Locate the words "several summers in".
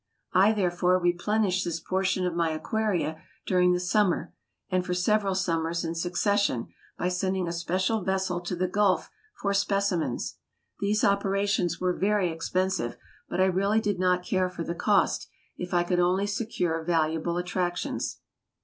4.95-5.93